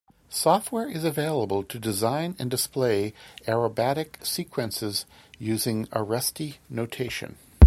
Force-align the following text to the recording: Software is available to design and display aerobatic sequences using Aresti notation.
Software 0.31 0.89
is 0.89 1.03
available 1.03 1.63
to 1.63 1.77
design 1.77 2.35
and 2.39 2.49
display 2.49 3.13
aerobatic 3.45 4.25
sequences 4.25 5.05
using 5.37 5.85
Aresti 5.89 6.57
notation. 6.71 7.35